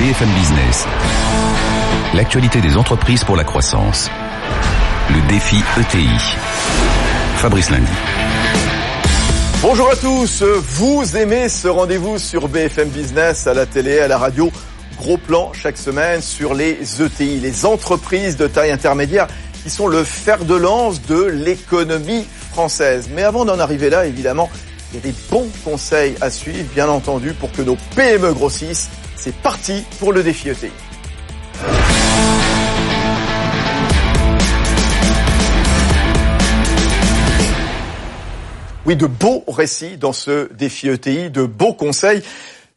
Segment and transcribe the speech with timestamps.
[0.00, 0.86] BFM Business.
[2.14, 4.10] L'actualité des entreprises pour la croissance.
[5.10, 6.08] Le défi ETI.
[7.36, 7.92] Fabrice Lundi.
[9.60, 14.16] Bonjour à tous, vous aimez ce rendez-vous sur BFM Business, à la télé, à la
[14.16, 14.50] radio.
[14.96, 19.26] Gros plan chaque semaine sur les ETI, les entreprises de taille intermédiaire
[19.62, 23.10] qui sont le fer de lance de l'économie française.
[23.14, 24.48] Mais avant d'en arriver là, évidemment,
[24.92, 28.88] il y a des bons conseils à suivre, bien entendu, pour que nos PME grossissent.
[29.22, 30.70] C'est parti pour le défi ETI.
[38.86, 42.22] Oui, de beaux récits dans ce défi ETI, de beaux conseils.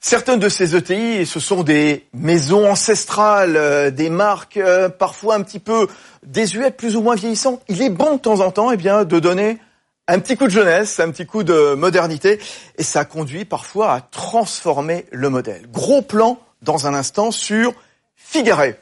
[0.01, 5.43] Certaines de ces ETI, ce sont des maisons ancestrales, euh, des marques euh, parfois un
[5.43, 5.87] petit peu
[6.25, 7.61] désuètes, plus ou moins vieillissantes.
[7.69, 9.59] Il est bon de temps en temps, eh bien, de donner
[10.07, 12.39] un petit coup de jeunesse, un petit coup de modernité,
[12.77, 15.67] et ça conduit parfois à transformer le modèle.
[15.71, 17.73] Gros plan dans un instant sur
[18.15, 18.79] Figaret.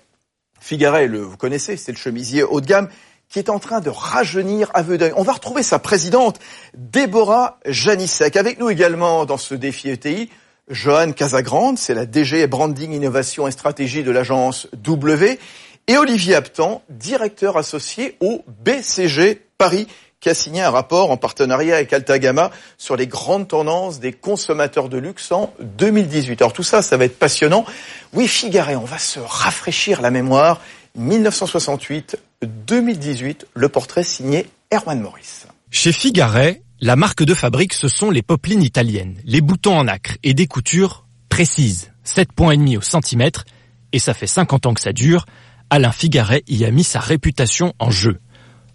[0.59, 2.90] Figaret, le, vous connaissez, c'est le chemisier haut de gamme
[3.29, 5.13] qui est en train de rajeunir à vue d'œil.
[5.15, 6.40] On va retrouver sa présidente,
[6.76, 8.35] Déborah Janissek.
[8.35, 10.29] Avec nous également dans ce défi ETI,
[10.70, 15.40] Johan Casagrande, c'est la DG Branding, Innovation et Stratégie de l'agence W,
[15.87, 19.87] et Olivier Aptan, directeur associé au BCG Paris,
[20.22, 24.88] qui a signé un rapport en partenariat avec Altagama sur les grandes tendances des consommateurs
[24.88, 26.44] de luxe en 2018.
[26.44, 27.66] Alors tout ça, ça va être passionnant.
[28.14, 30.62] Oui, Figaré, on va se rafraîchir la mémoire.
[30.99, 35.46] 1968-2018, le portrait signé Erwan Morris.
[35.72, 40.18] Chez Figaret, la marque de fabrique, ce sont les popelines italiennes, les boutons en acre
[40.22, 43.46] et des coutures précises, 7 points au centimètre,
[43.92, 45.26] et ça fait 50 ans que ça dure.
[45.72, 48.20] Alain Figaret y a mis sa réputation en jeu.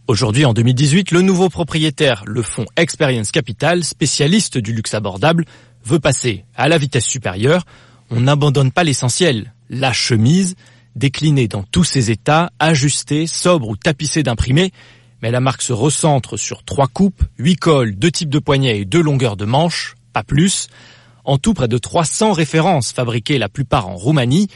[0.08, 5.44] Aujourd'hui, en 2018, le nouveau propriétaire, le fonds Experience Capital, spécialiste du luxe abordable,
[5.84, 7.64] veut passer à la vitesse supérieure.
[8.10, 10.54] On n'abandonne pas l'essentiel, la chemise,
[10.94, 14.70] déclinée dans tous ses états, ajustée, sobre ou tapissée d'imprimés,
[15.22, 18.84] mais la marque se recentre sur trois coupes, huit cols, deux types de poignets et
[18.84, 20.68] deux longueurs de manches, pas plus.
[21.24, 24.46] En tout, près de 300 références fabriquées la plupart en Roumanie.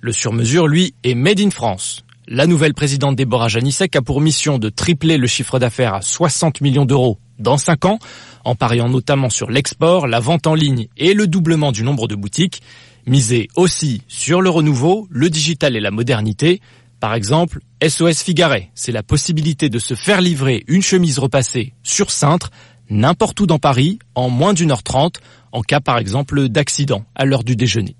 [0.00, 2.04] Le sur-mesure, lui, est made in France.
[2.32, 6.60] La nouvelle présidente Déborah Janissek a pour mission de tripler le chiffre d'affaires à 60
[6.60, 7.98] millions d'euros dans 5 ans,
[8.44, 12.14] en pariant notamment sur l'export, la vente en ligne et le doublement du nombre de
[12.14, 12.62] boutiques.
[13.04, 16.60] Miser aussi sur le renouveau, le digital et la modernité.
[17.00, 22.12] Par exemple, SOS Figaret, c'est la possibilité de se faire livrer une chemise repassée sur
[22.12, 22.52] cintre,
[22.90, 25.18] n'importe où dans Paris, en moins d'une heure trente,
[25.50, 27.96] en cas par exemple d'accident à l'heure du déjeuner.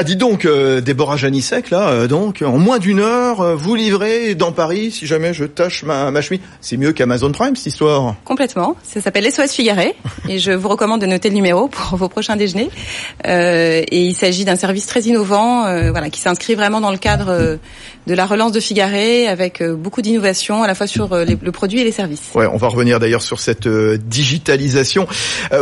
[0.00, 3.74] Ah, dis donc, euh, Déborah Janissek, là, euh, donc, en moins d'une heure, euh, vous
[3.74, 6.38] livrez dans Paris, si jamais je tâche ma, ma chemise.
[6.60, 8.14] C'est mieux qu'Amazon Prime, cette histoire.
[8.24, 8.76] Complètement.
[8.84, 9.96] Ça s'appelle SOS Figaret,
[10.28, 12.70] et je vous recommande de noter le numéro pour vos prochains déjeuners.
[13.26, 16.98] Euh, et il s'agit d'un service très innovant, euh, voilà, qui s'inscrit vraiment dans le
[16.98, 17.56] cadre euh,
[18.06, 21.80] de la relance de Figaret, avec beaucoup d'innovation, à la fois sur les, le produit
[21.80, 22.30] et les services.
[22.36, 25.08] Ouais, on va revenir d'ailleurs sur cette digitalisation.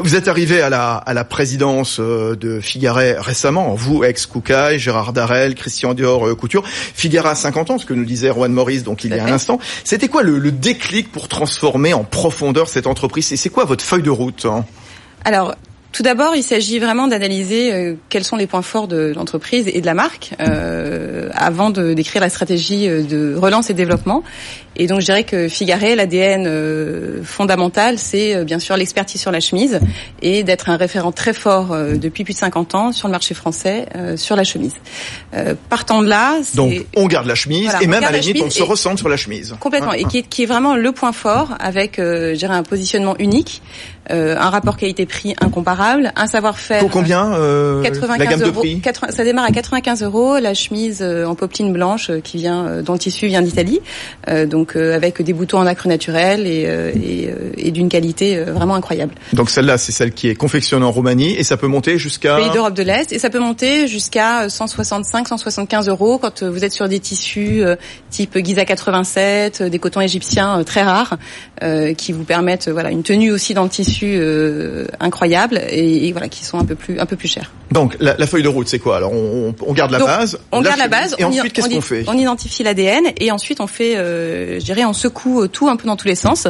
[0.04, 5.12] vous êtes arrivé à la, à la présidence de Figaret récemment, vous, ex Koukaï, Gérard
[5.12, 6.64] Darel, Christian Dior Couture.
[6.66, 9.32] Figara a 50 ans, ce que nous disait Erwan Maurice donc il y a un
[9.32, 9.58] instant.
[9.84, 13.32] C'était quoi le, le, déclic pour transformer en profondeur cette entreprise?
[13.32, 14.64] Et c'est quoi votre feuille de route hein?
[15.24, 15.56] Alors,
[15.96, 19.80] tout d'abord, il s'agit vraiment d'analyser euh, quels sont les points forts de l'entreprise et
[19.80, 24.22] de la marque euh, avant de décrire la stratégie de relance et développement.
[24.78, 29.30] Et donc, je dirais que Figaré, l'ADN euh, fondamental, c'est euh, bien sûr l'expertise sur
[29.30, 29.80] la chemise
[30.22, 33.34] et d'être un référent très fort euh, depuis plus de 50 ans sur le marché
[33.34, 33.86] français
[34.16, 34.74] sur la chemise.
[35.68, 38.50] partant de là, donc on garde la chemise voilà, et même à la limite on
[38.50, 39.54] se ressent sur la chemise.
[39.60, 43.16] Complètement, et qui est, qui est, vraiment le point fort avec, je dirais, un positionnement
[43.18, 43.62] unique.
[44.10, 46.80] Euh, un rapport qualité-prix incomparable, un savoir-faire.
[46.80, 50.38] Pour combien euh, 95 la gamme euros, de prix 80, Ça démarre à 95 euros.
[50.38, 53.80] La chemise en popeline blanche qui vient, dont le tissu vient d'Italie,
[54.28, 59.14] euh, donc avec des boutons en acre naturel et, et, et d'une qualité vraiment incroyable.
[59.32, 62.50] Donc celle-là, c'est celle qui est confectionnée en Roumanie et ça peut monter jusqu'à pays
[62.50, 66.88] d'Europe de l'Est et ça peut monter jusqu'à 165, 175 euros quand vous êtes sur
[66.88, 67.64] des tissus
[68.10, 71.16] type Giza 87, des cotons égyptiens très rares
[71.96, 76.28] qui vous permettent voilà une tenue aussi dans le tissu euh, incroyables et, et, voilà
[76.28, 77.52] qui sont un peu plus un peu plus chers.
[77.70, 79.12] Donc la, la feuille de route c'est quoi Alors?
[79.12, 81.74] On, on, garde la Donc, base, on garde la base et on ensuite qu'est-ce on,
[81.74, 82.04] qu'on fait?
[82.06, 85.86] On identifie l'ADN et ensuite on fait, euh, je dirais, on secoue tout un peu
[85.86, 86.46] dans tous les sens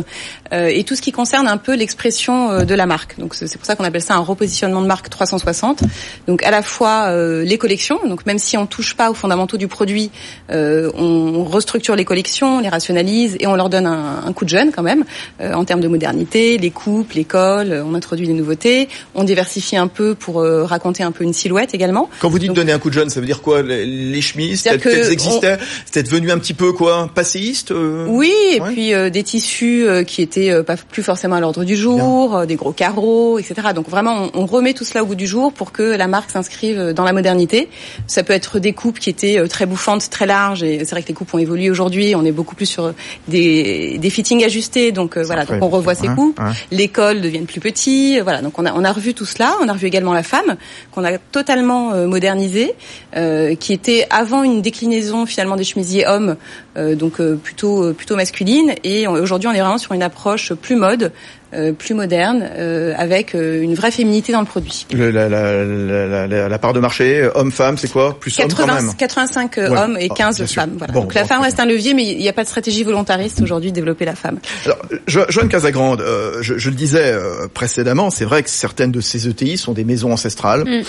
[0.52, 3.18] euh, et tout ce qui concerne un peu l'expression euh, de la marque.
[3.18, 5.82] Donc c'est pour ça qu'on appelle ça un repositionnement de marque 360.
[6.26, 9.56] Donc à la fois euh, les collections, donc même si on touche pas aux fondamentaux
[9.56, 10.10] du produit,
[10.50, 14.44] euh, on restructure les collections, on les rationalise et on leur donne un, un coup
[14.44, 15.04] de jeune quand même
[15.40, 19.88] en termes de modernité, les coupes, les cols on introduit des nouveautés, on diversifie un
[19.88, 22.08] peu pour raconter un peu une silhouette également.
[22.20, 25.12] Quand vous dites donner un coup de jeune, ça veut dire quoi Les, chemises, elles
[25.12, 27.72] existaient, c'était devenu un petit peu quoi, passéiste
[28.08, 32.56] Oui, et puis des tissus qui étaient pas plus forcément à l'ordre du jour, des
[32.56, 33.68] gros carreaux, etc.
[33.74, 36.30] Donc vraiment, on, on remet tout cela au goût du jour pour que la marque
[36.30, 37.68] s'inscrive dans la modernité.
[38.06, 41.08] Ça peut être des coupes qui étaient très bouffantes, très larges, et c'est vrai que
[41.08, 42.14] les coupes ont évolué aujourd'hui.
[42.14, 42.92] On est beaucoup plus sur
[43.28, 46.40] des, des fittings ajustés, donc euh, voilà, donc on revoit ses coupes.
[46.70, 48.42] Les cols deviennent plus petits, voilà.
[48.42, 49.54] Donc on a on a revu tout cela.
[49.62, 50.56] On a revu également la femme
[50.92, 52.74] qu'on a totalement euh, modernisée,
[53.16, 56.36] euh, qui était avant une déclinaison finalement des chemisiers hommes,
[56.76, 58.74] donc plutôt plutôt masculine.
[58.84, 61.12] Et aujourd'hui on est vraiment sur une approche plus mode,
[61.54, 64.84] euh, plus moderne, euh, avec euh, une vraie féminité dans le produit.
[64.90, 68.18] la, la, la, la, part de marché, homme-femme, c'est quoi?
[68.18, 68.68] Plus 80, hommes?
[68.68, 70.74] quand même 85 hommes et 15 femmes.
[70.76, 70.92] Voilà.
[70.92, 73.70] Donc la femme reste un levier, mais il n'y a pas de stratégie volontariste aujourd'hui
[73.70, 74.40] de développer la femme.
[74.64, 76.04] Alors, Joanne Casagrande,
[76.40, 77.15] je, je, le disais
[77.54, 80.64] précédemment, c'est vrai que certaines de ces ETI sont des maisons ancestrales.
[80.64, 80.84] Mm.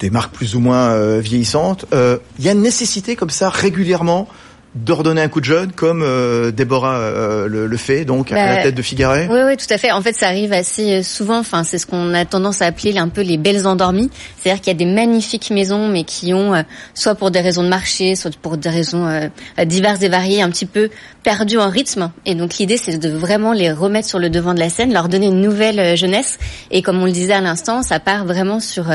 [0.00, 1.86] des marques plus ou moins vieillissantes.
[1.92, 4.28] Il y a une nécessité comme ça régulièrement
[4.74, 8.56] de redonner un coup de jeune comme euh, Déborah euh, le, fait donc à la
[8.56, 9.92] bah, tête de Figaret Oui oui tout à fait.
[9.92, 12.96] En fait ça arrive assez euh, souvent enfin c'est ce qu'on a tendance à appeler
[12.96, 16.64] un peu les belles endormies, c'est-à-dire qu'il y a des magnifiques maisons mais qui ont
[16.94, 19.30] soit pour des raisons de marché, soit pour des raisons
[19.64, 20.88] diverses et variées un petit peu
[21.22, 22.10] perdu en rythme.
[22.24, 25.08] Et donc l'idée c'est de vraiment les remettre sur le devant de la scène, leur
[25.08, 26.38] donner une nouvelle jeunesse
[26.70, 28.86] et comme on le disait à l'instant, ça part vraiment sur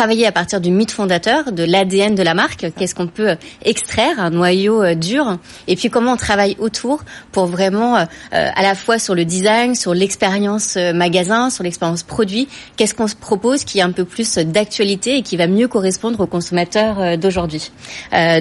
[0.00, 3.36] travailler à partir du mythe fondateur, de l'ADN de la marque, qu'est-ce qu'on peut
[3.66, 5.36] extraire, un noyau dur?
[5.68, 7.02] Et puis comment on travaille autour
[7.32, 12.02] pour vraiment euh, à la fois sur le design, sur l'expérience euh, magasin, sur l'expérience
[12.02, 12.48] produit,
[12.78, 16.18] qu'est-ce qu'on se propose qui est un peu plus d'actualité et qui va mieux correspondre
[16.20, 17.70] aux consommateurs euh, d'aujourd'hui?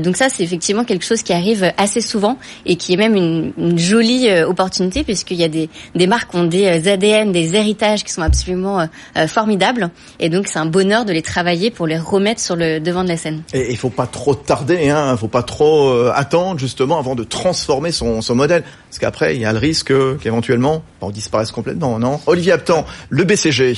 [0.02, 3.52] donc ça, c'est effectivement quelque chose qui arrive assez souvent et qui est même une,
[3.58, 8.04] une jolie opportunité puisqu'il y a des, des marques qui ont des ADN, des héritages
[8.04, 8.88] qui sont absolument
[9.28, 9.90] formidables.
[10.20, 13.10] Et donc c'est un bonheur de les travailler pour les remettre sur le devant de
[13.10, 13.44] la scène.
[13.54, 17.92] Et il faut pas trop tarder, hein, faut pas trop attendre justement avant de transformer
[17.92, 18.64] son, son modèle.
[18.90, 22.20] Parce qu'après, il y a le risque qu'éventuellement, on disparaisse complètement, non?
[22.28, 23.74] Olivier Aptan, le BCG.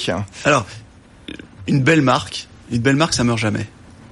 [0.46, 0.66] Alors,
[1.68, 3.68] une belle marque, une belle marque, ça meurt jamais.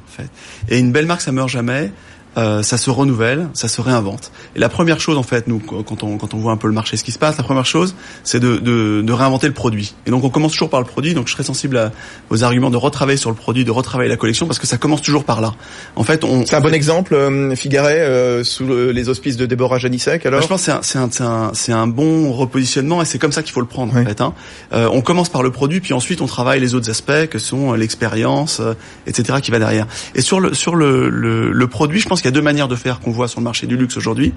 [0.07, 0.29] En fait.
[0.69, 1.91] Et une belle marque, ça meurt jamais.
[2.37, 4.31] Euh, ça se renouvelle, ça se réinvente.
[4.55, 6.73] Et la première chose, en fait, nous, quand on, quand on voit un peu le
[6.73, 9.95] marché, ce qui se passe, la première chose, c'est de, de, de, réinventer le produit.
[10.05, 11.15] Et donc, on commence toujours par le produit.
[11.15, 11.91] Donc, je serais sensible à
[12.29, 15.01] vos arguments de retravailler sur le produit, de retravailler la collection, parce que ça commence
[15.01, 15.53] toujours par là.
[15.95, 16.45] En fait, on.
[16.45, 20.25] C'est un bon exemple, euh, Figaret, euh, sous les auspices de Déborah Janissek.
[20.25, 23.17] Alors, bah, je pense que c'est un, c'est un, c'est un, bon repositionnement, et c'est
[23.17, 23.95] comme ça qu'il faut le prendre.
[23.95, 24.33] En fait, hein.
[24.73, 27.73] Euh, on commence par le produit, puis ensuite on travaille les autres aspects, que sont
[27.73, 28.61] l'expérience,
[29.07, 29.87] etc., qui va derrière.
[30.13, 32.68] Et sur le, sur le, le, le produit, je pense qu'il y a deux manières
[32.68, 34.33] de faire qu'on voit sur le marché du luxe aujourd'hui,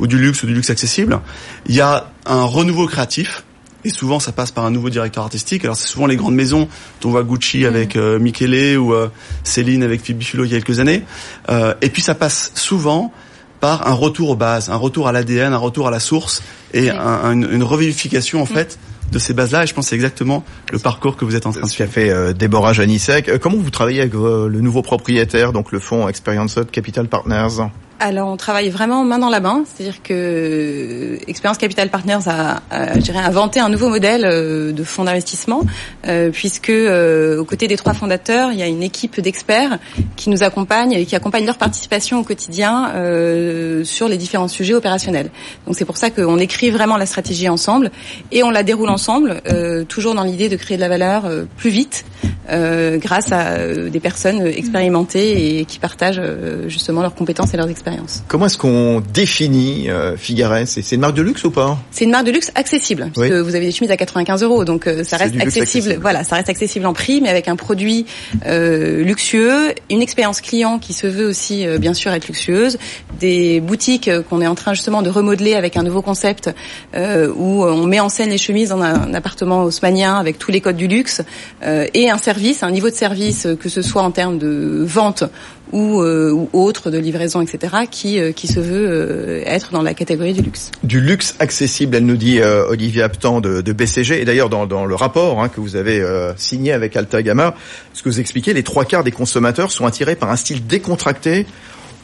[0.00, 1.20] ou du luxe ou du luxe accessible.
[1.66, 3.44] Il y a un renouveau créatif.
[3.84, 5.64] Et souvent, ça passe par un nouveau directeur artistique.
[5.64, 6.68] Alors, c'est souvent les grandes maisons.
[7.00, 9.08] dont On voit Gucci avec euh, Michele ou euh,
[9.44, 11.04] Céline avec Phoebe Philo il y a quelques années.
[11.48, 13.12] Euh, et puis, ça passe souvent
[13.60, 16.42] par un retour aux bases, un retour à l'ADN, un retour à la source
[16.74, 18.78] et une, revivification en fait
[19.10, 19.64] de ces bases-là.
[19.64, 21.72] Et je pense que c'est exactement le parcours que vous êtes en train de faire.
[21.72, 23.28] Ce qu'a fait euh, Déborah Janissek.
[23.28, 27.68] Euh, comment vous travaillez avec euh, le nouveau propriétaire, donc le fonds Experience Capital Partners?
[28.00, 33.26] Alors on travaille vraiment main dans la main, c'est-à-dire que Experience Capital Partners a, a
[33.26, 35.62] inventé un nouveau modèle euh, de fonds d'investissement,
[36.06, 39.78] euh, puisque euh, aux côtés des trois fondateurs, il y a une équipe d'experts
[40.16, 44.74] qui nous accompagne et qui accompagne leur participation au quotidien euh, sur les différents sujets
[44.74, 45.30] opérationnels.
[45.66, 47.90] Donc c'est pour ça qu'on écrit vraiment la stratégie ensemble
[48.30, 51.70] et on la déroule ensemble, euh, toujours dans l'idée de créer de la valeur plus
[51.70, 52.04] vite,
[52.48, 56.22] grâce à des personnes expérimentées et qui partagent
[56.66, 57.87] justement leurs compétences et leurs expériences.
[58.26, 61.78] Comment est-ce qu'on définit euh, Figaret C'est une marque de luxe ou pas?
[61.90, 64.86] C'est une marque de luxe accessible, puisque vous avez des chemises à 95 euros, donc
[64.86, 68.06] euh, ça reste accessible, Voilà, ça reste accessible en prix, mais avec un produit
[68.46, 72.78] euh, luxueux, une expérience client qui se veut aussi euh, bien sûr être luxueuse,
[73.20, 76.50] des boutiques qu'on est en train justement de remodeler avec un nouveau concept
[76.94, 80.76] où on met en scène les chemises dans un, appartement haussmanien avec tous les codes
[80.76, 81.22] du luxe
[81.62, 85.24] et un service, un niveau de service que ce soit en termes de vente
[85.72, 89.82] ou, euh, ou autre de livraison, etc., qui, euh, qui se veut euh, être dans
[89.82, 90.70] la catégorie du luxe.
[90.82, 94.84] Du luxe accessible, elle nous dit Olivier Aptan de, de, BCG, et d'ailleurs dans, dans
[94.84, 96.04] le rapport hein, que vous avez
[96.36, 97.54] signé avec Alta Gamma,
[97.92, 101.46] ce que vous expliquez, les trois quarts des consommateurs sont attirés par un style décontracté.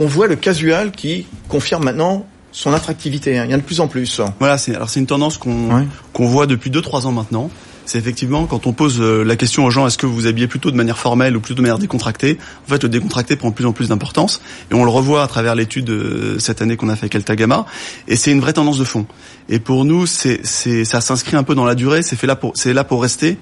[0.01, 3.39] On voit le casual qui confirme maintenant son attractivité.
[3.39, 3.45] Hein.
[3.47, 4.21] Il y en a de plus en plus.
[4.39, 7.51] Voilà, c'est alors c'est une tendance qu'on qu'on voit depuis deux trois ans maintenant.
[7.87, 10.71] C'est effectivement quand on pose la question aux gens est-ce que vous vous habillez plutôt
[10.71, 13.67] de manière formelle ou plutôt de manière décontractée En fait, le décontracté prend de plus
[13.67, 15.93] en plus d'importance et on le revoit à travers l'étude
[16.39, 17.67] cette année qu'on a fait avec Altagama
[18.09, 19.07] et c'est une vraie tendance de fond.
[19.49, 22.37] Et pour nous, c'est c'est ça s'inscrit un peu dans la durée, c'est fait là
[22.37, 23.39] pour c'est là pour rester.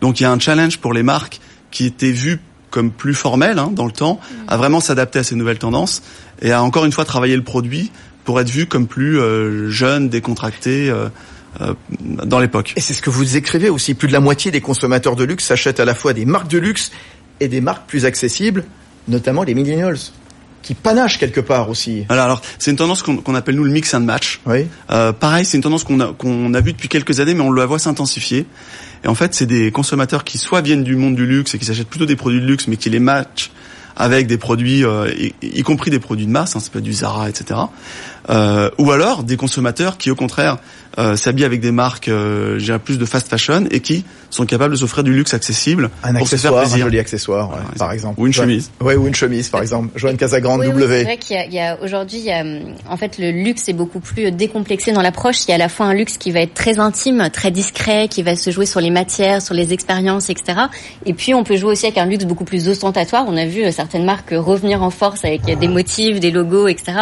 [0.00, 3.58] Donc il y a un challenge pour les marques qui étaient vues comme plus formelles
[3.58, 6.02] hein, dans le temps, à vraiment s'adapter à ces nouvelles tendances
[6.42, 7.90] et à encore une fois travailler le produit
[8.24, 10.90] pour être vu comme plus euh, jeune, décontracté.
[10.90, 11.08] Euh, euh,
[12.00, 12.72] dans l'époque.
[12.76, 13.94] Et c'est ce que vous écrivez aussi.
[13.94, 16.58] Plus de la moitié des consommateurs de luxe s'achètent à la fois des marques de
[16.58, 16.90] luxe
[17.40, 18.64] et des marques plus accessibles,
[19.08, 19.98] notamment les millennials
[20.66, 22.04] qui panachent quelque part aussi.
[22.08, 24.40] Alors, alors c'est une tendance qu'on appelle nous le mix and match.
[24.46, 24.66] Oui.
[24.90, 27.52] Euh, pareil, c'est une tendance qu'on a, qu'on a vue depuis quelques années, mais on
[27.52, 28.46] la voit s'intensifier.
[29.04, 31.64] Et en fait, c'est des consommateurs qui soit viennent du monde du luxe et qui
[31.64, 33.52] s'achètent plutôt des produits de luxe, mais qui les matchent
[33.96, 35.08] avec des produits, euh,
[35.40, 37.60] y, compris des produits de masse, hein, peut être du Zara, etc.
[38.28, 40.58] Euh, ou alors des consommateurs qui, au contraire,
[40.98, 44.78] euh, s'habillent avec des marques, euh, plus de fast fashion et qui sont capables de
[44.78, 46.76] s'offrir du luxe accessible un pour se faire plaisir.
[46.76, 48.20] Un joli accessoire, par exemple.
[48.20, 48.70] Ou une chemise.
[48.80, 49.88] Oui, ou une chemise, par exemple.
[49.96, 50.98] Joanne Casagrande, oui, W.
[50.98, 52.28] c'est vrai qu'il y a, aujourd'hui,
[52.88, 55.44] en fait, le luxe est beaucoup plus décomplexé dans l'approche.
[55.44, 58.08] Il y a à la fois un luxe qui va être très intime, très discret,
[58.08, 60.60] qui va se jouer sur les matières, sur les expériences, etc.
[61.04, 63.24] Et puis, on peut jouer aussi avec un luxe beaucoup plus ostentatoire.
[63.28, 66.92] On a vu euh, certaines marques revenir en force avec des motifs, des logos, etc.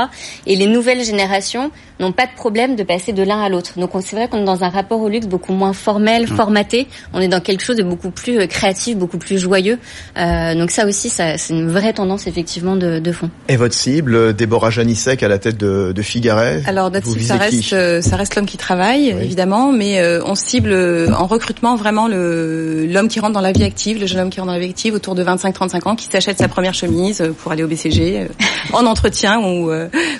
[0.46, 1.70] Et les nouvelles générations
[2.00, 3.74] n'ont pas de problème de passer de l'un à l'autre.
[3.92, 6.36] Donc c'est vrai qu'on est dans un rapport au luxe beaucoup moins formel, mmh.
[6.36, 6.88] formaté.
[7.12, 9.78] On est dans quelque chose de beaucoup plus euh, créatif, beaucoup plus joyeux.
[10.16, 13.30] Euh, donc ça aussi, ça, c'est une vraie tendance effectivement de, de fond.
[13.48, 17.36] Et votre cible, Déborah Janissek à la tête de, de Figueres Alors notre cible, ça
[17.36, 21.76] reste, euh, ça reste l'homme qui travaille, évidemment, mais euh, on cible euh, en recrutement
[21.76, 24.58] vraiment le l'homme qui rentre dans la vie active, le jeune homme qui rentre dans
[24.58, 27.68] la vie active autour de 25-35 ans, qui s'achète sa première chemise pour aller au
[27.68, 28.28] BCG,
[28.72, 29.70] en entretien ou,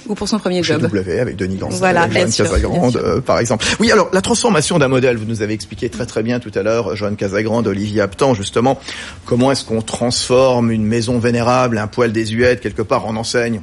[0.07, 0.83] ou pour son premier Chez job.
[0.83, 3.54] W avec Denis voilà, Joanne Casagrande, euh, par exemple.
[3.81, 6.63] Oui, alors la transformation d'un modèle, vous nous avez expliqué très très bien tout à
[6.63, 8.81] l'heure, Joanne Casagrande, Olivier Aptan, justement,
[9.25, 13.61] comment est-ce qu'on transforme une maison vénérable, un poêle désuète, quelque part en enseigne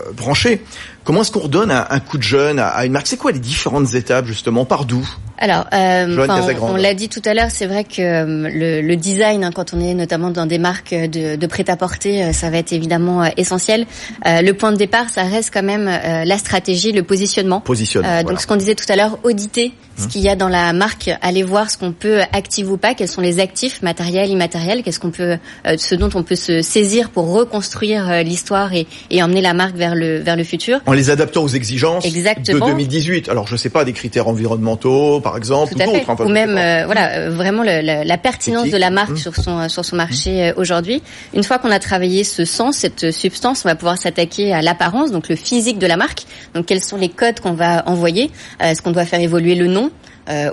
[0.00, 0.64] euh, branchée
[1.04, 3.08] Comment est-ce qu'on redonne un, coup de jeune à, une marque?
[3.08, 4.64] C'est quoi les différentes étapes justement?
[4.64, 5.06] Par d'où?
[5.42, 6.26] Alors, euh,
[6.60, 9.74] on, l'a dit tout à l'heure, c'est vrai que euh, le, le, design, hein, quand
[9.74, 13.28] on est notamment dans des marques de, de prêt-à-porter, euh, ça va être évidemment euh,
[13.36, 13.86] essentiel.
[14.24, 17.60] le point de départ, ça reste quand même la stratégie, le positionnement.
[17.60, 18.22] Positionnement.
[18.22, 21.10] Donc, ce qu'on disait tout à l'heure, auditer ce qu'il y a dans la marque,
[21.20, 24.98] aller voir ce qu'on peut activer ou pas, quels sont les actifs matériels, immatériels, qu'est-ce
[24.98, 25.36] qu'on peut,
[25.76, 29.94] ce dont on peut se saisir pour reconstruire l'histoire et, et emmener la marque vers
[29.94, 32.66] le vers le futur en les adaptant aux exigences Exactement.
[32.66, 33.30] de 2018.
[33.30, 36.24] Alors je sais pas des critères environnementaux par exemple ou d'autres.
[36.26, 39.16] ou même euh, voilà euh, vraiment le, la pertinence de la marque mmh.
[39.16, 40.60] sur son euh, sur son marché mmh.
[40.60, 41.02] aujourd'hui.
[41.34, 45.10] Une fois qu'on a travaillé ce sens, cette substance, on va pouvoir s'attaquer à l'apparence,
[45.10, 46.24] donc le physique de la marque.
[46.54, 48.30] Donc quels sont les codes qu'on va envoyer
[48.60, 49.90] Est-ce qu'on doit faire évoluer le nom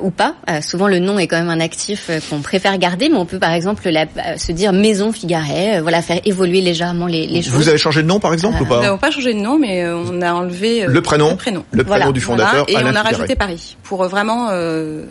[0.02, 0.36] ou pas.
[0.50, 3.26] Euh, souvent, le nom est quand même un actif euh, qu'on préfère garder, mais on
[3.26, 4.06] peut par exemple la,
[4.38, 7.54] se dire Maison Figaret, voilà, faire évoluer légèrement les, les choses.
[7.54, 9.60] Vous avez changé de nom par exemple ou pas Nous n'avons pas changé de nom,
[9.60, 13.02] mais on a enlevé le prénom, le prénom, le prénom du fondateur, et on a
[13.02, 15.06] rajouté Paris pour vraiment euh,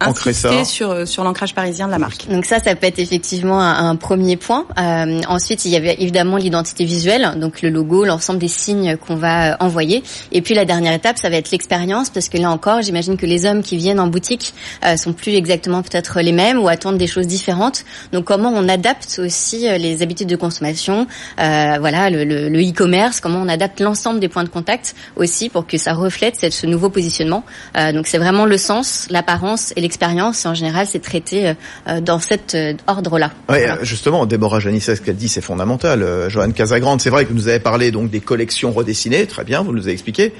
[0.00, 2.28] insister sur sur l'ancrage parisien de la marque.
[2.28, 4.66] Donc ça, ça peut être effectivement un, un premier point.
[4.78, 9.16] Euh, ensuite, il y avait évidemment l'identité visuelle, donc le logo, l'ensemble des signes qu'on
[9.16, 10.02] va envoyer.
[10.32, 13.26] Et puis la dernière étape, ça va être l'expérience, parce que là encore, j'imagine que
[13.26, 16.98] les hommes qui viennent en boutique euh, sont plus exactement peut-être les mêmes ou attendent
[16.98, 17.84] des choses différentes.
[18.12, 21.06] Donc comment on adapte aussi euh, les habitudes de consommation,
[21.40, 25.78] euh, voilà le e-commerce, comment on adapte l'ensemble des points de contact aussi pour que
[25.78, 27.44] ça reflète cette, ce nouveau positionnement.
[27.92, 30.46] Donc c'est vraiment le sens, l'apparence et l'expérience.
[30.46, 31.54] En général, c'est traité
[32.02, 32.56] dans cet
[32.86, 33.30] ordre-là.
[33.48, 36.28] Oui, justement, Déborah Janissès, ce qu'elle dit, c'est fondamental.
[36.28, 39.62] Joanne Casagrande, c'est vrai que vous nous avez parlé donc des collections redessinées, très bien,
[39.62, 40.32] vous nous avez expliqué.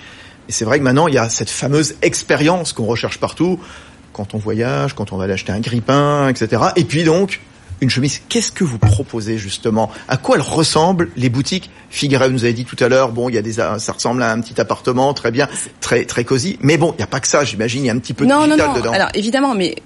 [0.48, 3.58] Et c'est vrai que maintenant, il y a cette fameuse expérience qu'on recherche partout,
[4.12, 6.62] quand on voyage, quand on va aller acheter un grippin, etc.
[6.76, 7.40] Et puis donc,
[7.80, 8.22] une chemise.
[8.28, 9.90] Qu'est-ce que vous proposez justement?
[10.08, 11.70] À quoi elles ressemblent les boutiques?
[11.90, 14.32] Figueroa nous avez dit tout à l'heure, bon, il y a des, ça ressemble à
[14.32, 15.48] un petit appartement, très bien,
[15.80, 16.58] très très cosy.
[16.60, 18.24] Mais bon, il n'y a pas que ça, j'imagine, il y a un petit peu
[18.24, 18.80] de non, digital non, non.
[18.80, 18.92] dedans.
[18.92, 19.76] Alors évidemment, mais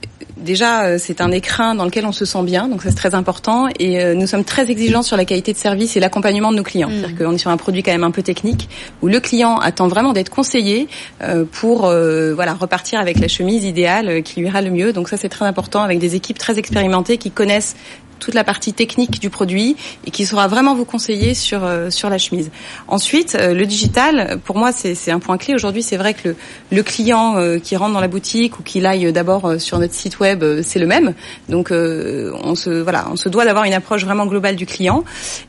[0.43, 3.69] déjà, euh, c'est un écrin dans lequel on se sent bien, donc c'est très important.
[3.79, 6.63] Et euh, nous sommes très exigeants sur la qualité de service et l'accompagnement de nos
[6.63, 6.89] clients.
[6.89, 6.93] Mm.
[7.01, 8.69] C'est-à-dire qu'on est sur un produit quand même un peu technique,
[9.03, 10.89] où le client attend vraiment d'être conseillé
[11.23, 14.93] euh, pour voilà repartir avec la chemise idéale qui lui ira le mieux.
[14.93, 17.77] Donc ça, c'est très important avec des équipes très expérimentées qui connaissent
[18.19, 21.61] toute la partie technique du produit et qui saura vraiment vous conseiller sur
[21.91, 22.51] sur la chemise.
[22.89, 25.55] Ensuite, le digital, pour moi, c'est un point clé.
[25.55, 26.37] Aujourd'hui, c'est vrai que le,
[26.71, 30.45] le client qui rentre dans la boutique ou qu'il aille d'abord sur notre site web,
[30.63, 31.15] c'est le même.
[31.49, 35.05] Donc, on se voilà, on se doit d'avoir une approche vraiment globale du client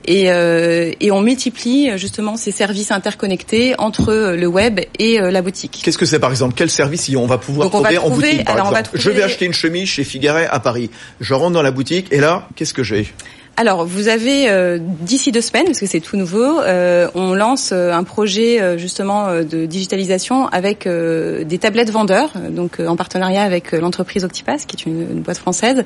[0.05, 5.81] et, et on multiplie justement ces services interconnectés entre le web et la boutique.
[5.83, 6.53] Qu'est-ce que c'est par exemple?
[6.55, 8.89] Quel service on va pouvoir trouver, en boutique par exemple?
[8.93, 10.89] Je vais acheter une chemise chez Figueret à Paris.
[11.19, 13.07] Je rentre dans la boutique et là, qu'est-ce que j'ai?
[13.55, 17.71] Alors, vous avez euh, d'ici deux semaines, parce que c'est tout nouveau, euh, on lance
[17.71, 24.23] euh, un projet justement de digitalisation avec des tablettes vendeurs, donc en partenariat avec l'entreprise
[24.25, 25.83] Octipass, qui est une, une boîte française,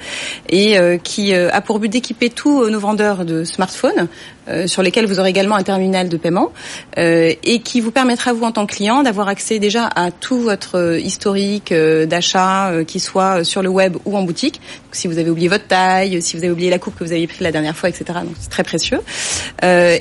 [0.49, 4.07] et qui a pour but d'équiper tous nos vendeurs de smartphones,
[4.65, 6.51] sur lesquels vous aurez également un terminal de paiement,
[6.97, 10.99] et qui vous permettra vous en tant que client d'avoir accès déjà à tout votre
[10.99, 14.55] historique d'achat, qui soit sur le web ou en boutique.
[14.55, 17.11] Donc, si vous avez oublié votre taille, si vous avez oublié la coupe que vous
[17.11, 18.19] avez pris la dernière fois, etc.
[18.23, 19.42] Donc c'est très précieux euh,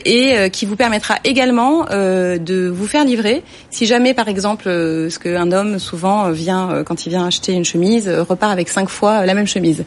[0.04, 4.64] et euh, qui vous permettra également euh, de vous faire livrer si jamais, par exemple,
[4.64, 9.25] ce qu'un homme souvent vient quand il vient acheter une chemise repart avec cinq fois
[9.25, 9.85] la même chemise.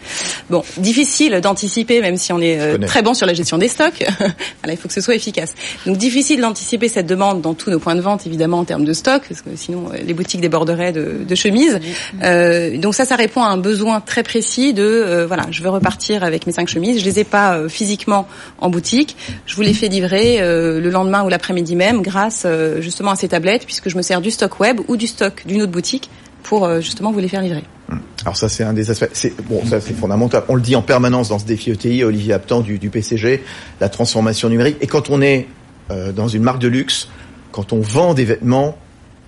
[0.49, 4.03] Bon, difficile d'anticiper, même si on est très bon sur la gestion des stocks.
[4.19, 5.53] voilà, il faut que ce soit efficace.
[5.85, 8.93] Donc difficile d'anticiper cette demande dans tous nos points de vente, évidemment en termes de
[8.93, 11.79] stock, parce que sinon les boutiques déborderaient de, de chemises.
[12.21, 16.47] donc ça, ça répond à un besoin très précis de voilà, je veux repartir avec
[16.47, 18.27] mes cinq chemises, je les ai pas euh, physiquement
[18.59, 19.15] en boutique.
[19.45, 23.15] Je vous les fais livrer euh, le lendemain ou l'après-midi même grâce euh, justement à
[23.15, 26.09] ces tablettes puisque je me sers du stock web ou du stock d'une autre boutique
[26.43, 27.63] pour justement vous les faire livrer.
[27.89, 27.99] Hum.
[28.21, 29.09] Alors ça c'est un des aspects,
[29.49, 30.43] bon ça c'est fondamental.
[30.47, 33.43] On le dit en permanence dans ce défi ETI, Olivier Aptan du, du PCG,
[33.81, 34.77] la transformation numérique.
[34.81, 35.47] Et quand on est
[35.89, 37.09] dans une marque de luxe,
[37.51, 38.77] quand on vend des vêtements,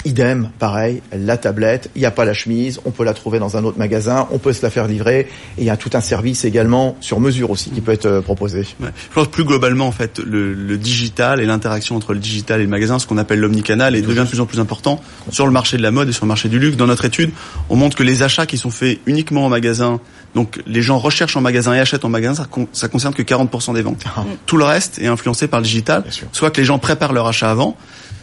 [0.07, 3.57] Idem, pareil, la tablette, il n'y a pas la chemise, on peut la trouver dans
[3.57, 5.99] un autre magasin, on peut se la faire livrer, et il y a tout un
[5.99, 8.59] service également sur mesure aussi qui peut être euh, proposé.
[8.79, 8.87] Ouais.
[9.09, 12.63] Je pense plus globalement en fait le, le digital et l'interaction entre le digital et
[12.63, 15.51] le magasin, ce qu'on appelle l'omnicanal, est devient de plus en plus important sur le
[15.51, 16.77] marché de la mode et sur le marché du luxe.
[16.77, 17.31] Dans notre étude,
[17.69, 19.99] on montre que les achats qui sont faits uniquement en magasin,
[20.35, 23.73] donc les gens recherchent en magasin et achètent en magasin, ça, ça concerne que 40%
[23.73, 24.05] des ventes.
[24.15, 24.23] Ah.
[24.45, 27.51] Tout le reste est influencé par le digital, soit que les gens préparent leur achat
[27.51, 27.75] avant,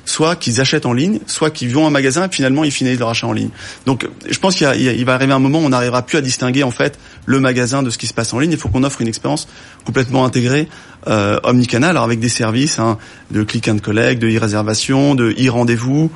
[0.04, 3.08] soit qu'ils achètent en ligne, soit qu'ils vont en magasin et finalement ils finissent leur
[3.08, 3.50] achat en ligne.
[3.86, 6.70] Donc je pense qu'il va arriver un moment où on n'arrivera plus à distinguer en
[6.70, 8.52] fait le magasin de ce qui se passe en ligne.
[8.52, 9.48] Il faut qu'on offre une expérience
[9.84, 10.68] complètement intégrée,
[11.06, 12.98] euh, omnicanal, avec des services hein,
[13.30, 16.10] de click and collect, de e-réservation, de e-rendez-vous,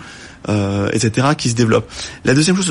[0.49, 1.91] euh, etc., qui se développent.
[2.25, 2.67] La deuxième chose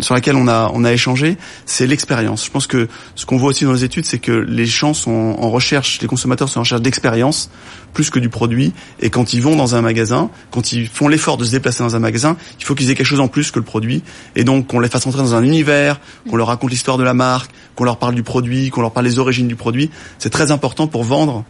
[0.00, 2.44] sur, laquelle on a on a échangé, c'est l'expérience.
[2.44, 5.36] Je pense que ce qu'on voit aussi dans les études, c'est que les gens sont
[5.38, 7.50] en recherche, les consommateurs sont en recherche d'expérience
[7.92, 8.72] plus que du produit.
[9.00, 11.96] Et quand ils vont dans un magasin, quand ils font l'effort de se déplacer dans
[11.96, 14.02] un magasin, il faut qu'ils aient quelque chose en plus que le produit.
[14.34, 17.14] Et donc qu'on les fasse entrer dans un univers, qu'on leur raconte l'histoire de la
[17.14, 19.90] marque, qu'on leur parle du produit, qu'on leur parle des origines du produit.
[20.18, 21.44] C'est très important pour vendre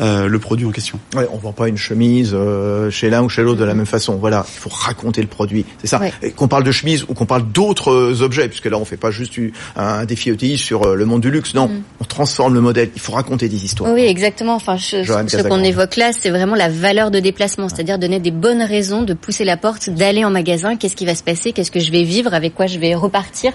[0.00, 0.98] euh, le produit en question.
[1.14, 3.86] Ouais, on vend pas une chemise euh, chez l'un ou chez l'autre de la même
[3.86, 4.16] façon.
[4.16, 5.64] Voilà, il faut raconter le produit.
[5.78, 6.00] C'est ça.
[6.36, 9.10] Qu'on parle de chemise ou qu'on parle d'autres euh, objets, puisque là on fait pas
[9.10, 9.34] juste
[9.76, 11.54] un défi ETI sur le monde du luxe.
[11.54, 11.82] Non, mm.
[12.00, 12.90] on transforme le modèle.
[12.94, 13.92] Il faut raconter des histoires.
[13.92, 14.54] Oui, exactement.
[14.54, 18.62] Enfin, ce qu'on évoque là, c'est vraiment la valeur de déplacement, c'est-à-dire donner des bonnes
[18.62, 20.76] raisons de pousser la porte, d'aller en magasin.
[20.76, 21.52] Qu'est-ce qui va se passer?
[21.52, 22.34] Qu'est-ce que je vais vivre?
[22.34, 23.52] Avec quoi je vais repartir?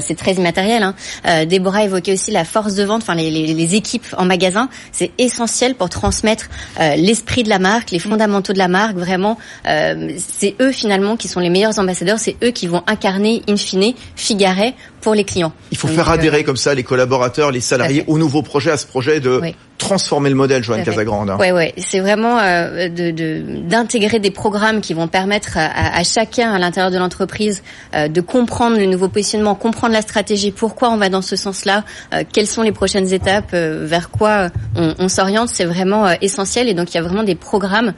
[0.00, 0.82] C'est très immatériel.
[0.82, 0.94] Hein.
[1.26, 4.68] Euh, Déborah évoquait aussi la force de vente, enfin les, les, les équipes en magasin.
[4.92, 6.48] C'est essentiel pour transmettre
[6.80, 8.96] euh, l'esprit de la marque, les fondamentaux de la marque.
[8.96, 12.18] Vraiment, euh, c'est eux finalement qui sont les meilleurs ambassadeurs.
[12.18, 15.52] C'est eux qui vont incarner in fine Figaret pour les clients.
[15.70, 18.78] Il faut faire adhérer euh, comme ça les collaborateurs, les salariés au nouveau projet, à
[18.78, 19.38] ce projet de
[19.76, 21.30] transformer le modèle, Joanne Casagrande.
[21.38, 26.90] Oui, oui, c'est vraiment euh, d'intégrer des programmes qui vont permettre à, chacun à l'intérieur
[26.90, 27.62] de l'entreprise
[27.94, 31.84] euh, de comprendre le nouveau positionnement, comprendre la stratégie, pourquoi on va dans ce sens-là,
[32.32, 36.68] quelles sont les prochaines étapes, vers quoi on, s'oriente, c'est vraiment essentiel.
[36.68, 37.92] Et donc il y a vraiment des programmes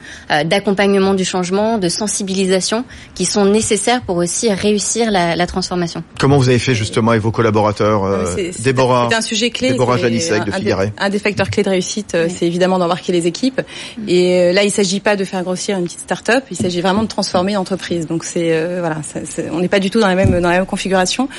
[0.45, 2.83] d'accompagnement du changement, de sensibilisation
[3.15, 6.03] qui sont nécessaires pour aussi réussir la, la transformation.
[6.19, 8.03] Comment vous avez fait justement et vos collaborateurs.
[8.03, 9.71] Euh, Déborah, c'est un sujet clé.
[9.71, 10.93] Déborah Janissec de Figueret.
[10.97, 13.61] Un, des facteurs clés de réussite, euh, c'est évidemment d'embarquer les équipes.
[14.07, 17.03] Et euh, là, il s'agit pas de faire grossir une petite start-up, il s'agit vraiment
[17.03, 18.07] de transformer l'entreprise.
[18.07, 18.97] Donc c'est euh, voilà,
[19.51, 21.29] on n'est pas du tout dans la même dans la même configuration.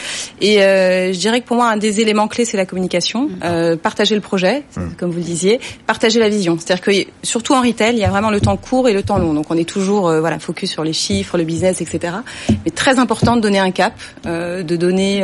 [0.41, 3.29] Et je dirais que pour moi, un des éléments clés, c'est la communication,
[3.83, 4.81] partager le projet, mmh.
[4.97, 6.57] comme vous le disiez, partager la vision.
[6.59, 6.91] C'est-à-dire que
[7.23, 9.35] surtout en retail, il y a vraiment le temps court et le temps long.
[9.35, 12.15] Donc on est toujours voilà focus sur les chiffres, le business, etc.
[12.65, 13.95] Mais très important de donner un cap,
[14.25, 15.23] de donner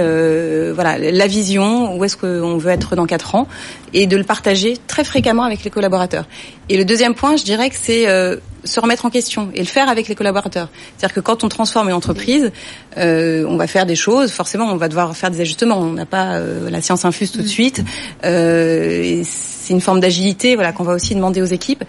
[0.74, 3.46] voilà la vision, où est-ce qu'on veut être dans quatre ans,
[3.92, 6.26] et de le partager très fréquemment avec les collaborateurs.
[6.68, 8.06] Et le deuxième point, je dirais que c'est
[8.64, 10.68] se remettre en question et le faire avec les collaborateurs.
[10.96, 12.50] C'est-à-dire que quand on transforme une entreprise,
[12.96, 14.32] euh, on va faire des choses.
[14.32, 15.78] Forcément, on va devoir faire des ajustements.
[15.78, 17.84] On n'a pas euh, la science infuse tout de suite.
[18.24, 21.84] Euh, c'est une forme d'agilité, voilà, qu'on va aussi demander aux équipes.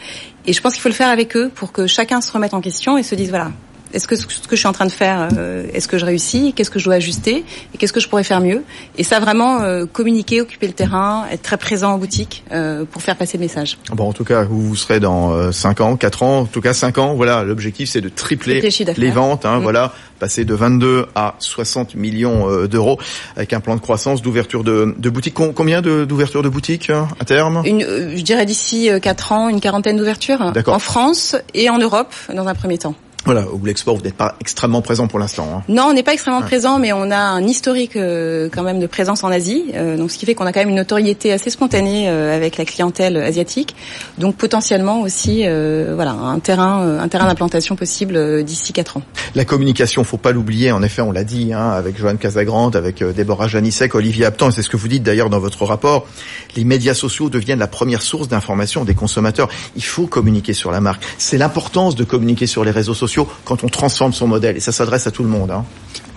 [0.46, 2.62] Et je pense qu'il faut le faire avec eux pour que chacun se remette en
[2.62, 3.52] question et se dise voilà,
[3.94, 6.54] est-ce que ce que je suis en train de faire, euh, est-ce que je réussis
[6.54, 8.64] Qu'est-ce que je dois ajuster Et qu'est-ce que je pourrais faire mieux
[8.98, 13.02] Et ça, vraiment, euh, communiquer, occuper le terrain, être très présent en boutique euh, pour
[13.02, 13.78] faire passer le message.
[13.92, 16.74] Bon, en tout cas, vous, vous serez dans 5 ans, 4 ans, en tout cas
[16.74, 17.14] 5 ans.
[17.16, 18.62] Voilà, l'objectif, c'est de tripler,
[18.98, 19.46] les ventes.
[19.46, 19.60] Hein.
[19.60, 23.00] Voilà, passer de 22 à 60 millions d'euros
[23.36, 25.36] avec un plan de croissance, d'ouverture de, de boutiques.
[25.36, 27.62] Combien d'ouvertures de, boutiques à terme?
[27.66, 30.54] Une, Je dirais d'ici 4 ans, une quarantaine d'ouvertures.
[30.68, 32.96] En France et en Europe, dans un premier temps.
[33.26, 35.50] Voilà, ou l'export, vous n'êtes pas extrêmement présent pour l'instant.
[35.52, 35.64] Hein.
[35.68, 38.86] Non, on n'est pas extrêmement présent, mais on a un historique euh, quand même de
[38.86, 41.50] présence en Asie, euh, donc ce qui fait qu'on a quand même une notoriété assez
[41.50, 43.76] spontanée euh, avec la clientèle asiatique.
[44.20, 49.02] Donc potentiellement aussi, voilà, un terrain, un terrain d'implantation possible d'ici quatre ans.
[49.34, 50.72] La communication, faut pas l'oublier.
[50.72, 54.52] En effet, on l'a dit hein, avec Joanne Casagrande, avec Déborah Janissek, Olivier Aptan, et
[54.52, 56.08] c'est ce que vous dites d'ailleurs dans votre rapport.
[56.56, 59.50] Les médias sociaux deviennent la première source d'information des consommateurs.
[59.76, 61.04] Il faut communiquer sur la marque.
[61.18, 64.58] C'est l'importance de communiquer sur les réseaux sociaux quand on transforme son modèle.
[64.58, 65.52] Et ça s'adresse à tout le monde.
[65.52, 65.66] Hein.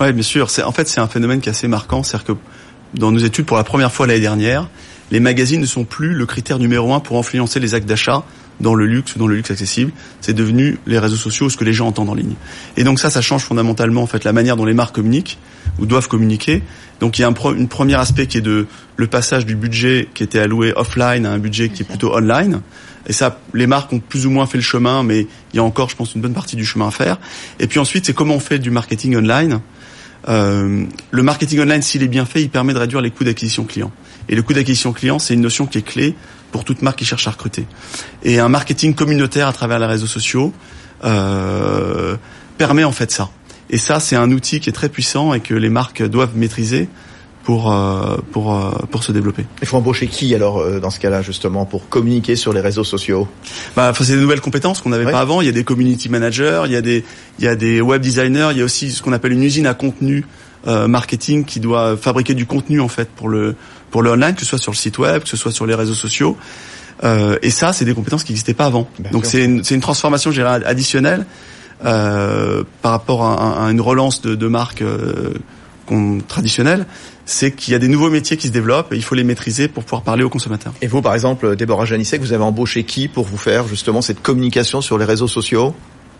[0.00, 0.48] Oui, bien sûr.
[0.64, 2.38] En fait c'est un phénomène qui est assez marquant, c'est-à-dire que
[2.94, 4.68] dans nos études pour la première fois l'année dernière,
[5.10, 8.24] les magazines ne sont plus le critère numéro un pour influencer les actes d'achat
[8.60, 9.92] dans le luxe ou dans le luxe accessible.
[10.20, 12.34] C'est devenu les réseaux sociaux, ce que les gens entendent en ligne.
[12.76, 15.38] Et donc ça, ça change fondamentalement en fait la manière dont les marques communiquent
[15.78, 16.62] ou doivent communiquer.
[17.00, 20.22] Donc il y a un, premier aspect qui est de le passage du budget qui
[20.22, 22.60] était alloué offline à un budget qui est plutôt online.
[23.08, 25.64] Et ça, les marques ont plus ou moins fait le chemin, mais il y a
[25.64, 27.18] encore, je pense, une bonne partie du chemin à faire.
[27.58, 29.60] Et puis ensuite, c'est comment on fait du marketing online.
[30.28, 33.64] Euh, le marketing online, s'il est bien fait, il permet de réduire les coûts d'acquisition
[33.64, 33.90] client.
[34.28, 36.14] Et le coût d'acquisition client, c'est une notion qui est clé
[36.52, 37.66] pour toute marque qui cherche à recruter.
[38.24, 40.52] Et un marketing communautaire à travers les réseaux sociaux
[41.04, 42.16] euh,
[42.58, 43.30] permet en fait ça.
[43.70, 46.88] Et ça, c'est un outil qui est très puissant et que les marques doivent maîtriser
[47.48, 49.46] pour euh, pour euh, pour se développer.
[49.62, 52.84] Il faut embaucher qui alors euh, dans ce cas-là justement pour communiquer sur les réseaux
[52.84, 53.26] sociaux?
[53.74, 55.40] Bah, c'est des nouvelles compétences qu'on n'avait pas avant.
[55.40, 57.06] Il y a des community managers, il y a des
[57.38, 59.66] il y a des web designers, il y a aussi ce qu'on appelle une usine
[59.66, 60.26] à contenu
[60.66, 63.54] marketing qui doit fabriquer du contenu en fait pour le
[63.90, 65.74] pour le online, que ce soit sur le site web, que ce soit sur les
[65.74, 66.36] réseaux sociaux.
[67.02, 68.90] Euh, et ça, c'est des compétences qui n'existaient pas avant.
[69.10, 70.30] Donc c'est une, une transformation
[70.66, 71.24] additionnelle
[71.82, 74.82] euh, par rapport à, à, une relance de, de marques
[76.26, 76.86] traditionnelles
[77.28, 79.68] c'est qu'il y a des nouveaux métiers qui se développent et il faut les maîtriser
[79.68, 80.72] pour pouvoir parler aux consommateurs.
[80.80, 84.22] Et vous, par exemple, Déborah Janissek, vous avez embauché qui pour vous faire justement cette
[84.22, 85.74] communication sur les réseaux sociaux?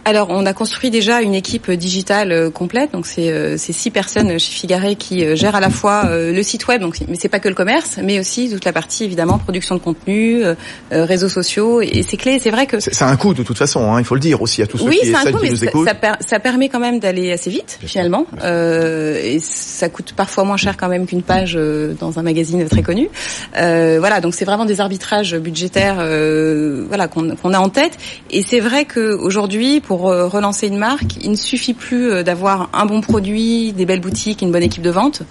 [0.09, 2.93] Alors, on a construit déjà une équipe digitale euh, complète.
[2.93, 6.67] Donc, c'est euh, six personnes chez Figaré qui euh, gèrent à la fois le site
[6.67, 9.75] web, donc mais c'est pas que le commerce, mais aussi toute la partie évidemment production
[9.75, 10.43] de contenu,
[10.91, 11.83] réseaux sociaux.
[11.83, 12.39] Et c'est clé.
[12.39, 13.93] C'est vrai que c'est un coût de toute façon.
[13.93, 15.65] Hein, il faut le dire aussi à tous ceux oui, qui, un coût, mais nous
[15.65, 15.89] écoutent.
[15.89, 18.27] Ça, ça, permet quand même d'aller assez vite finalement.
[18.43, 21.59] Euh, et ça coûte parfois moins cher quand même qu'une page
[22.01, 23.11] dans un magazine très connu.
[23.57, 25.97] Euh, voilà, donc c'est vraiment des arbitrages budgétaires,
[26.89, 27.99] voilà qu'on a en tête.
[28.31, 32.71] Et c'est vrai que aujourd'hui, pour relancer une marque, il ne suffit plus euh, d'avoir
[32.73, 35.23] un bon produit, des belles boutiques, une bonne équipe de vente.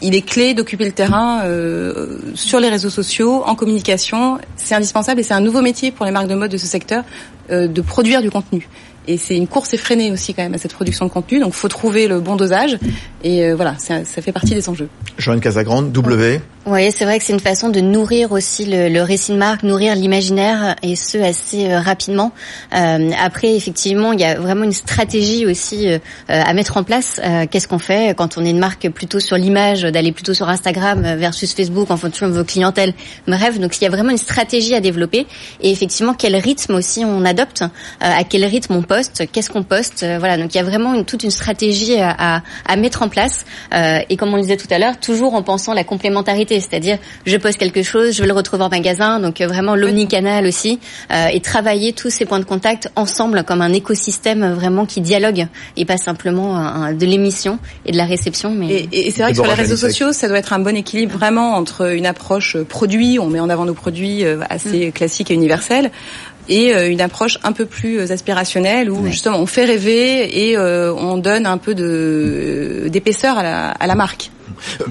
[0.00, 4.38] Il est clé d'occuper le terrain euh, sur les réseaux sociaux, en communication.
[4.56, 7.04] C'est indispensable et c'est un nouveau métier pour les marques de mode de ce secteur
[7.50, 8.68] euh, de produire du contenu.
[9.08, 11.40] Et c'est une course effrénée aussi quand même à cette production de contenu.
[11.40, 12.78] Donc, faut trouver le bon dosage.
[13.24, 14.88] Et voilà, ça, ça fait partie des enjeux.
[15.18, 16.40] Joanne Casagrande, W.
[16.70, 19.62] Oui, c'est vrai que c'est une façon de nourrir aussi le, le récit de marque,
[19.62, 22.32] nourrir l'imaginaire et ce assez euh, rapidement.
[22.74, 27.22] Euh, après, effectivement, il y a vraiment une stratégie aussi euh, à mettre en place.
[27.24, 30.50] Euh, qu'est-ce qu'on fait quand on est une marque plutôt sur l'image, d'aller plutôt sur
[30.50, 32.92] Instagram versus Facebook en fonction de vos clientèles.
[33.26, 35.26] Bref, donc il y a vraiment une stratégie à développer
[35.62, 37.64] et effectivement quel rythme aussi on adopte,
[38.00, 38.97] à quel rythme on poste,
[39.32, 40.04] qu'est-ce qu'on poste.
[40.18, 42.42] voilà, donc il y a vraiment une, toute une stratégie à,
[42.76, 43.44] mettre en place
[44.08, 47.36] et comme on le disait tout à l'heure, toujours en pensant la complémentarité c'est-à-dire je
[47.36, 50.78] poste quelque chose, je vais le retrouver en magasin, donc euh, vraiment l'omnicanal aussi,
[51.12, 55.46] euh, et travailler tous ces points de contact ensemble comme un écosystème vraiment qui dialogue
[55.76, 58.50] et pas simplement de l'émission et de la réception.
[58.50, 61.16] Mais et, c'est vrai que sur les réseaux sociaux, ça doit être un bon équilibre
[61.16, 64.92] vraiment entre une approche produit, on met en avant nos produits euh, assez mm.
[64.92, 65.90] classiques et universels,
[66.48, 71.46] et une approche un peu plus aspirationnelle où justement on fait rêver et on donne
[71.46, 74.30] un peu de d'épaisseur à la, à la marque.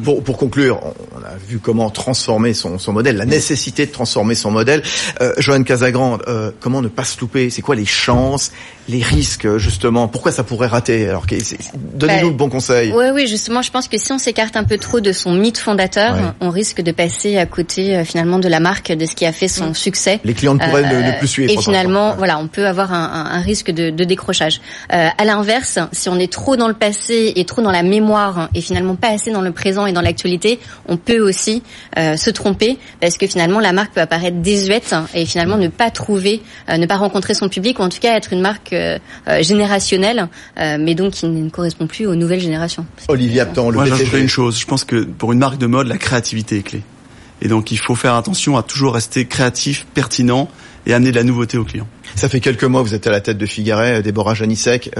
[0.03, 0.79] Pour, pour conclure,
[1.15, 4.83] on a vu comment transformer son, son modèle, la nécessité de transformer son modèle.
[5.21, 7.49] Euh, Joanne Casagrande, euh, comment ne pas se louper?
[7.49, 8.51] C'est quoi les chances,
[8.87, 10.07] les risques justement?
[10.07, 11.07] Pourquoi ça pourrait rater?
[11.07, 12.91] Alors, donnez-nous bah, le bon conseil.
[12.95, 15.57] Oui, oui, justement, je pense que si on s'écarte un peu trop de son mythe
[15.57, 19.25] fondateur, on risque de passer à côté euh, finalement de la marque, de ce qui
[19.25, 19.75] a fait son mm.
[19.75, 20.19] succès.
[20.23, 21.51] Les clients pourraient ne, ne, plus suivre.
[21.51, 24.61] Et finalement, voilà, on peut avoir un, un, un risque de, de décrochage.
[24.93, 28.49] Euh, à l'inverse, si on est trop dans le passé et trop dans la mémoire
[28.53, 31.63] et finalement pas assez dans le présent et dans l'actualité, on peut aussi
[31.97, 35.91] euh, se tromper parce que finalement la marque peut apparaître désuète et finalement ne pas
[35.91, 38.97] trouver, euh, ne pas rencontrer son public ou en tout cas être une marque euh,
[39.41, 40.27] générationnelle,
[40.59, 42.85] euh, mais donc qui ne correspond plus aux nouvelles générations.
[43.07, 44.59] Olivier Aptan, le Moi, j'ajouterais une chose.
[44.59, 46.83] Je pense que pour une marque de mode, la créativité est clé.
[47.41, 50.49] Et donc il faut faire attention à toujours rester créatif, pertinent
[50.85, 51.87] et amener de la nouveauté aux clients.
[52.15, 54.91] Ça fait quelques mois que vous êtes à la tête de Figueret, Déborah Janissek.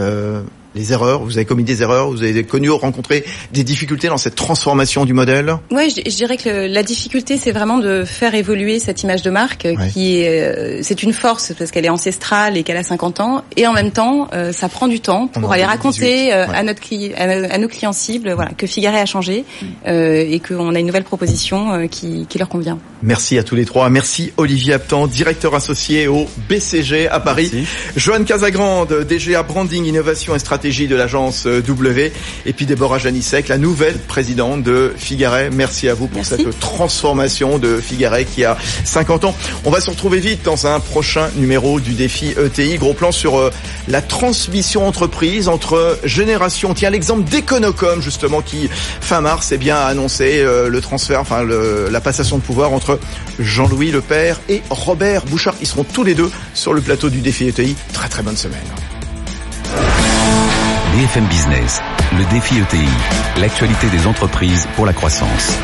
[0.78, 4.18] Euh, les erreurs, vous avez commis des erreurs, vous avez connu, rencontré des difficultés dans
[4.18, 5.58] cette transformation du modèle?
[5.72, 9.30] Oui, je, je, dirais que la difficulté, c'est vraiment de faire évoluer cette image de
[9.30, 9.90] marque ouais.
[9.92, 13.44] qui est, euh, c'est une force parce qu'elle est ancestrale et qu'elle a 50 ans,
[13.56, 16.56] et en même temps, euh, ça prend du temps pour aller raconter euh, ouais.
[16.56, 19.46] à notre cli à, à, nos clients cibles, voilà, que Figueret a changé
[19.86, 22.78] et qu'on a une nouvelle proposition qui, qui, leur convient.
[23.02, 23.90] Merci à tous les trois.
[23.90, 27.50] Merci Olivier Aptan, directeur associé au BCG à Paris.
[27.54, 27.68] Merci.
[27.96, 32.12] Joanne Casagrande, DGA Branding, Innovation et Stratégie de l'agence euh, W.
[32.46, 35.50] Et puis Déborah Janissek, la nouvelle présidente de Figaret.
[35.50, 36.44] Merci à vous pour Merci.
[36.44, 39.36] cette transformation de Figaret qui a 50 ans.
[39.64, 42.78] On va se retrouver vite dans un prochain numéro du défi ETI.
[42.78, 43.50] Gros plan sur euh,
[43.88, 46.74] la transmission entreprise entre générations.
[46.74, 51.44] Tiens, l'exemple d'Econocom, justement, qui, fin mars, eh bien, a annoncé euh, le transfert, enfin,
[51.44, 53.00] le, la passation de pouvoir entre
[53.40, 55.56] Jean-Louis Le Père et Robert Bouchard.
[55.62, 57.78] Ils seront tous les deux sur le plateau du défi ETI.
[57.94, 58.97] Très, très bonne semaine.
[60.98, 61.80] BFM Business,
[62.18, 62.90] le défi ETI,
[63.40, 65.56] l'actualité des entreprises pour la croissance.